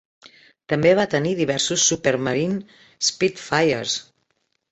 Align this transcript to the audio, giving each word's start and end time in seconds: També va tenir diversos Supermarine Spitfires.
També 0.71 0.93
va 0.99 1.03
tenir 1.11 1.33
diversos 1.41 1.83
Supermarine 1.91 3.07
Spitfires. 3.09 3.97